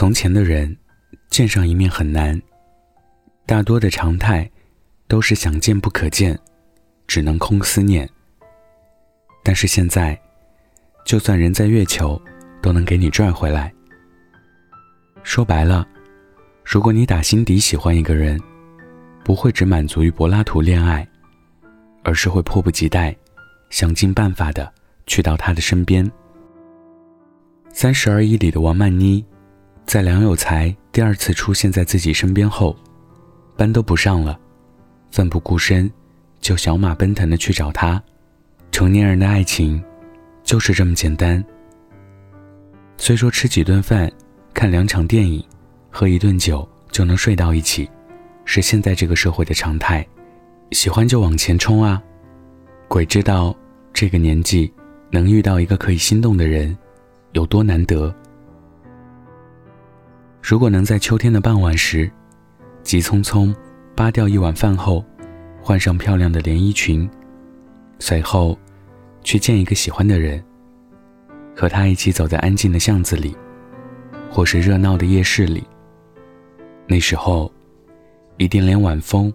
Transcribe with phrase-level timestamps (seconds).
[0.00, 0.74] 从前的人，
[1.28, 2.40] 见上一面很难，
[3.44, 4.50] 大多的常态
[5.06, 6.38] 都是想见不可见，
[7.06, 8.08] 只能空思念。
[9.44, 10.18] 但是现在，
[11.04, 12.18] 就算人在月球，
[12.62, 13.70] 都能给你拽回来。
[15.22, 15.86] 说白了，
[16.64, 18.40] 如果你打心底喜欢一个人，
[19.22, 21.06] 不会只满足于柏拉图恋爱，
[22.04, 23.14] 而是会迫不及待，
[23.68, 24.72] 想尽办法的
[25.06, 26.10] 去到他的身边。
[27.68, 29.22] 三十而已里的王曼妮。
[29.90, 32.76] 在梁有才第二次出现在自己身边后，
[33.56, 34.38] 班都不上了，
[35.10, 35.90] 奋不顾身，
[36.40, 38.00] 就小马奔腾的去找他。
[38.70, 39.82] 成年人的爱情，
[40.44, 41.44] 就是这么简单。
[42.98, 44.08] 虽说吃几顿饭、
[44.54, 45.44] 看两场电影、
[45.90, 47.90] 喝一顿酒就能睡到一起，
[48.44, 50.06] 是现在这个社会的常态，
[50.70, 52.00] 喜欢就往前冲啊！
[52.86, 53.52] 鬼知道
[53.92, 54.72] 这个年纪
[55.10, 56.78] 能遇到一个可以心动的人，
[57.32, 58.14] 有多难得。
[60.42, 62.10] 如果能在秋天的傍晚时，
[62.82, 63.54] 急匆匆
[63.94, 65.04] 扒掉一碗饭后，
[65.62, 67.08] 换上漂亮的连衣裙，
[67.98, 68.58] 随后
[69.22, 70.42] 去见一个喜欢的人，
[71.54, 73.36] 和他一起走在安静的巷子里，
[74.30, 75.62] 或是热闹的夜市里，
[76.86, 77.52] 那时候
[78.38, 79.32] 一定连晚风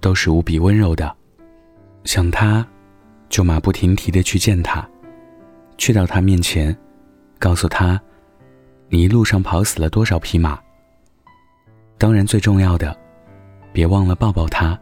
[0.00, 1.14] 都是无比温柔的。
[2.04, 2.66] 想他，
[3.28, 4.88] 就马不停蹄的去见他，
[5.76, 6.76] 去到他面前，
[7.38, 8.00] 告诉他。
[8.88, 10.58] 你一路上跑死了多少匹马？
[11.98, 12.96] 当然，最重要的，
[13.72, 14.78] 别忘了抱抱他，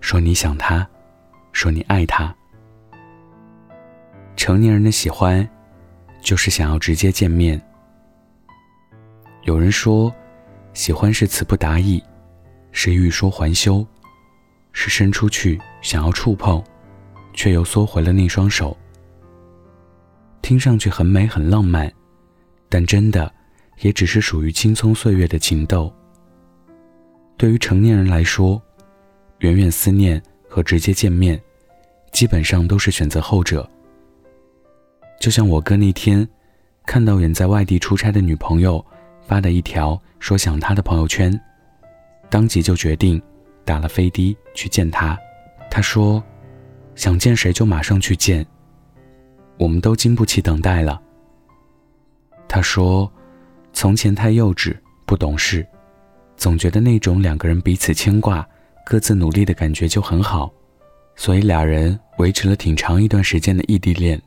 [0.00, 0.86] 说你想他，
[1.52, 2.34] 说你爱他。
[4.36, 5.48] 成年人的喜欢，
[6.20, 7.60] 就是想要直接见面。
[9.44, 10.12] 有人说，
[10.74, 12.02] 喜欢是词不达意，
[12.72, 13.86] 是欲说还休，
[14.72, 16.62] 是伸出去想要触碰，
[17.32, 18.76] 却又缩回了那双手。
[20.42, 21.90] 听上去很美，很浪漫。
[22.68, 23.32] 但真的，
[23.80, 25.92] 也只是属于青葱岁月的情窦。
[27.36, 28.60] 对于成年人来说，
[29.38, 31.40] 远远思念和直接见面，
[32.12, 33.68] 基本上都是选择后者。
[35.20, 36.26] 就像我哥那天，
[36.86, 38.84] 看到远在外地出差的女朋友
[39.26, 41.38] 发的一条说想他的朋友圈，
[42.28, 43.20] 当即就决定
[43.64, 45.18] 打了飞的去见他。
[45.70, 46.22] 他说，
[46.94, 48.46] 想见谁就马上去见，
[49.58, 51.00] 我们都经不起等待了。
[52.54, 53.12] 他说
[53.74, 55.66] ：“从前太幼稚，不懂事，
[56.36, 58.48] 总觉得那种两个人彼此牵挂、
[58.86, 60.48] 各自努力的感觉就很好，
[61.16, 64.22] 所以俩人维持了挺长一段时间的异地恋。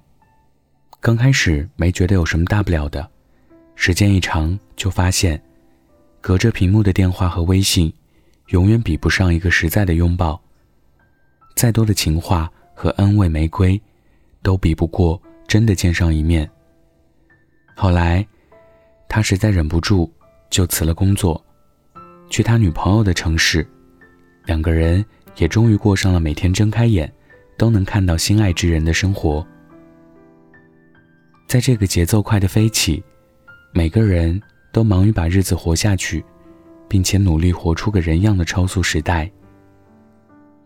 [0.99, 3.09] 刚开始没觉得有什么大不了的，
[3.75, 5.41] 时间一长就发现，
[6.19, 7.93] 隔着屏幕的电话和微信，
[8.47, 10.37] 永远比不上一个实在的拥抱。
[11.55, 13.81] 再多的情话和安慰玫瑰，
[14.43, 15.17] 都比不过
[15.47, 16.45] 真的见上一面。”
[17.79, 18.25] 后来，
[19.07, 20.11] 他实在忍不住，
[20.49, 21.39] 就辞了工作，
[22.27, 23.65] 去他女朋友的城市，
[24.45, 25.05] 两个人
[25.35, 27.13] 也终于过上了每天睁开眼
[27.55, 29.45] 都能看到心爱之人的生活。
[31.47, 33.01] 在这个节奏快的飞起，
[33.71, 36.25] 每个人都忙于把日子活下去，
[36.87, 39.31] 并且努力活出个人样的超速时代，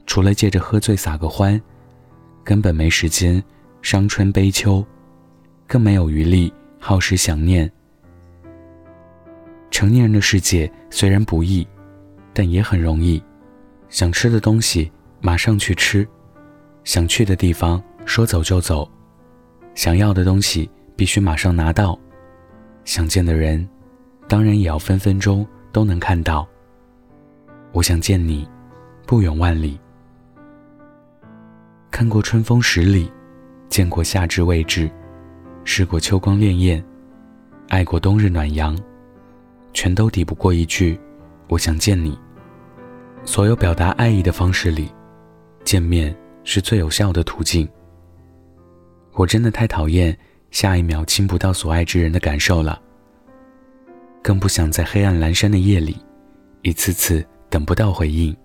[0.06, 1.62] 除了借着喝醉撒个欢，
[2.42, 3.44] 根本没时间
[3.82, 4.82] 伤春悲秋，
[5.68, 6.54] 更没有余力。
[6.84, 7.72] 耗时想念。
[9.70, 11.66] 成年人的世界虽然不易，
[12.34, 13.24] 但也很容易。
[13.88, 14.92] 想吃的东西
[15.22, 16.08] 马上去吃，
[16.84, 18.90] 想去的地方说走就走，
[19.76, 21.98] 想要的东西必须马上拿到，
[22.84, 23.68] 想见的人，
[24.28, 26.48] 当然也要分分钟都能看到。
[27.74, 28.48] 我想见你，
[29.06, 29.80] 不远万里。
[31.92, 33.12] 看过春风十里，
[33.70, 34.90] 见过夏至未至。
[35.64, 36.84] 试过秋光潋滟，
[37.70, 38.78] 爱过冬日暖阳，
[39.74, 41.00] 全都抵不过一句
[41.48, 42.18] “我想见你”。
[43.24, 44.92] 所有表达爱意的方式里，
[45.64, 47.70] 见面是最有效的途径。
[49.14, 50.18] 我真的太讨厌
[50.50, 52.82] 下一秒亲不到所爱之人的感受了，
[54.22, 55.96] 更不想在黑暗阑珊的夜里，
[56.64, 58.36] 一次次等不到回应。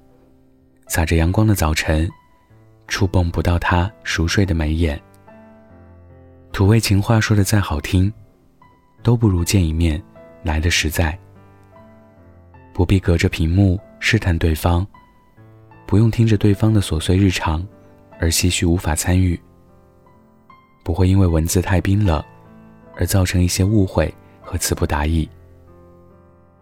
[0.89, 2.09] 洒着阳光的早晨，
[2.87, 5.01] 触碰不到他熟睡的眉眼。
[6.57, 8.11] 土味情话说的再好听，
[9.03, 10.03] 都不如见一面
[10.43, 11.15] 来的实在。
[12.73, 14.87] 不必隔着屏幕试探对方，
[15.87, 17.63] 不用听着对方的琐碎日常
[18.19, 19.39] 而唏嘘无法参与，
[20.83, 22.25] 不会因为文字太冰冷
[22.97, 24.11] 而造成一些误会
[24.41, 25.29] 和词不达意。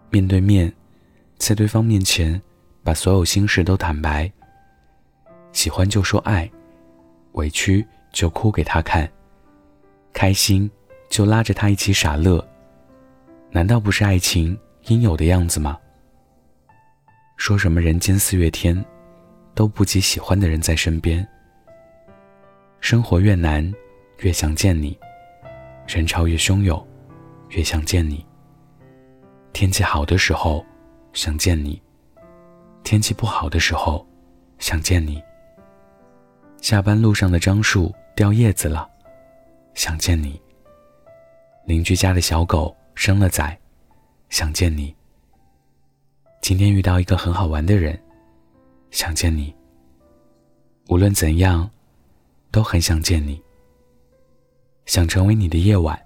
[0.09, 0.69] 面对面，
[1.37, 2.41] 在对方面前
[2.83, 4.29] 把所有心事都坦白，
[5.53, 6.51] 喜欢就说爱，
[7.31, 9.09] 委屈就哭给他看。
[10.15, 10.71] 开心，
[11.09, 12.43] 就拉着他一起傻乐。
[13.51, 15.77] 难道不是爱情应有的样子吗？
[17.35, 18.83] 说什么人间四月天，
[19.53, 21.27] 都不及喜欢的人在身边。
[22.79, 23.69] 生活越难，
[24.19, 24.97] 越想见你；
[25.85, 26.81] 人潮越汹涌，
[27.49, 28.25] 越想见你。
[29.51, 30.65] 天气好的时候，
[31.11, 31.77] 想见你；
[32.83, 34.07] 天气不好的时候，
[34.59, 35.21] 想见你。
[36.61, 38.89] 下班路上的樟树掉叶子了，
[39.75, 40.41] 想见你。
[41.65, 43.57] 邻居家的小狗生了崽，
[44.29, 44.95] 想见你。
[46.41, 47.99] 今天遇到一个很好玩的人，
[48.89, 49.53] 想见你。
[50.87, 51.69] 无论怎样，
[52.51, 53.41] 都很想见你。
[54.85, 55.99] 想成为你的夜晚，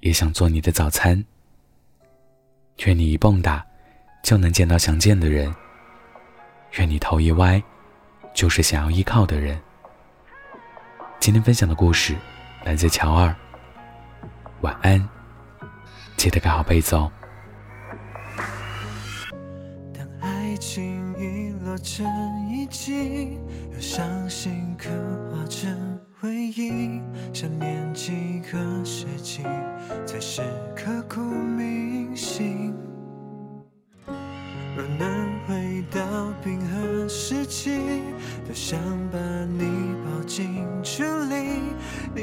[0.00, 1.24] 也想做你的早餐。
[2.84, 3.62] 愿你一蹦跶，
[4.22, 5.54] 就能见到想见的人。
[6.72, 7.62] 愿你头一歪，
[8.34, 9.58] 就是想要依靠的人。
[11.20, 12.16] 今天分享的故事
[12.64, 13.34] 来自乔二。
[14.62, 15.06] 晚安，
[16.16, 17.12] 记得盖好被子哦。
[19.92, 22.06] 当爱情遗落成
[22.48, 23.38] 遗迹，
[23.70, 24.88] 又伤心刻
[25.30, 27.02] 画成回忆，
[27.34, 29.42] 想念几个世纪
[30.06, 30.40] 才是
[30.74, 32.74] 刻骨铭心。
[34.06, 37.78] 若能回到冰河时期，
[38.46, 38.80] 多想
[39.12, 41.60] 把你抱进处里，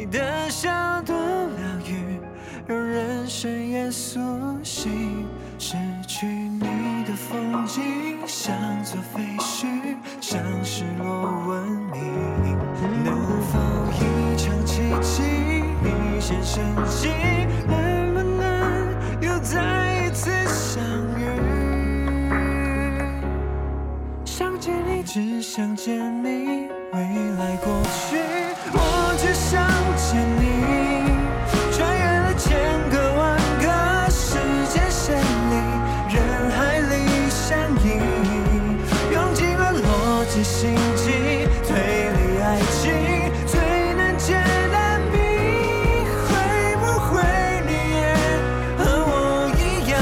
[0.02, 0.68] 你的笑
[1.06, 2.20] 多疗愈。
[2.66, 4.20] 让人生也苏
[4.64, 5.28] 醒，
[5.60, 5.78] 失
[6.08, 8.52] 去你的风景像
[8.84, 9.68] 座废墟，
[10.20, 11.06] 像失落
[11.48, 12.02] 文明。
[13.04, 13.14] 能
[13.44, 13.60] 否
[13.94, 15.22] 一场奇迹，
[15.84, 17.10] 一线生机？
[17.68, 18.42] 能不能
[19.22, 20.84] 又再一次相
[21.16, 21.22] 遇？
[24.26, 26.31] 想见你，只想见你，
[40.44, 41.12] 心机
[41.68, 42.82] 推理爱情
[43.46, 43.60] 最
[43.94, 45.16] 难解的谜
[46.26, 46.30] 会
[46.78, 47.12] 不会
[47.68, 48.02] 你也
[48.78, 49.14] 和我
[49.56, 49.62] 一
[49.92, 49.94] 样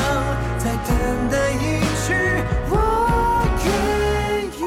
[0.57, 0.89] 在等
[1.29, 1.61] 待一
[2.05, 2.07] 句
[2.69, 2.73] 我
[3.65, 3.67] 愿
[4.47, 4.61] 意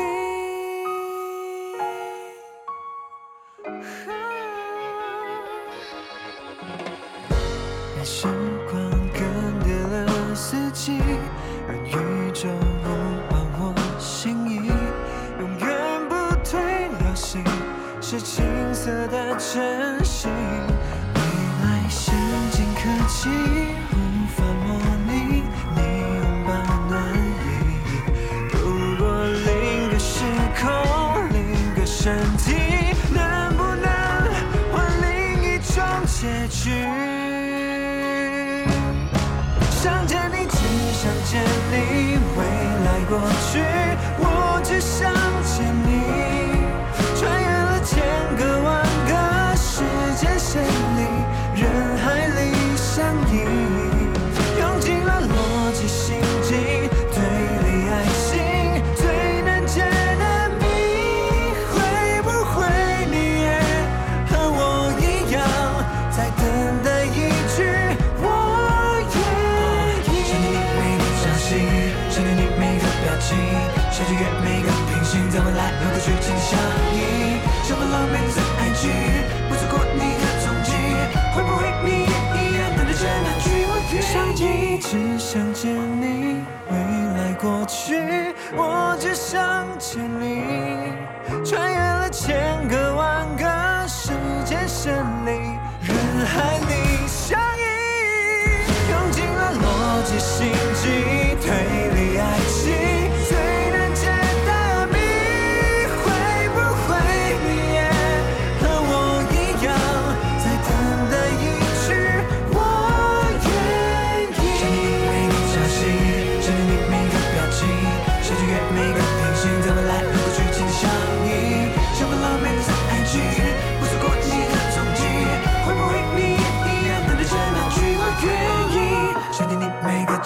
[18.34, 18.42] 青
[18.72, 20.30] 涩的真心。
[20.32, 21.20] 未
[21.60, 22.14] 来先
[22.50, 23.28] 进科技
[23.92, 23.94] 无
[24.34, 25.44] 法模拟
[25.76, 25.78] 你
[26.16, 26.50] 拥抱
[26.88, 27.46] 暖意，
[28.54, 28.56] 如
[28.96, 29.04] 果
[29.44, 30.24] 另个时
[30.58, 30.64] 空，
[31.28, 31.38] 另
[31.74, 32.56] 个身体，
[33.12, 33.86] 能不能
[34.72, 35.06] 换另
[35.42, 35.76] 一种
[36.06, 36.70] 结局？
[39.82, 41.32] 想见
[41.70, 41.74] 你，
[42.38, 42.40] 未
[42.84, 43.12] 来过
[43.50, 43.58] 去，
[44.20, 44.24] 我
[44.62, 45.12] 只想
[73.90, 76.58] 想穿越每个平行，在未来和过去紧紧相
[76.94, 76.96] 依。
[77.64, 78.90] 像份浪漫的爱情，
[79.48, 80.70] 不错过你的踪迹，
[81.34, 83.94] 会不会你也一样等待着那句我愿
[84.36, 84.78] 意？
[84.78, 86.74] 只想见你，未
[87.16, 90.92] 来过去，我只想见你。
[91.44, 92.51] 穿越了千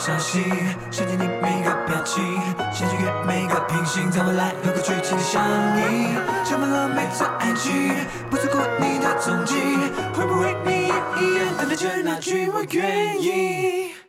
[0.07, 0.41] 消息，
[0.93, 2.23] 想见你每个表情，
[2.73, 5.43] 想穿越每个平行，在未来和过去紧紧相
[5.79, 7.93] 依，充满了每次爱情，
[8.31, 9.57] 不错过你的踪迹，
[10.15, 14.06] 会不会你也一样等待着那句我愿意？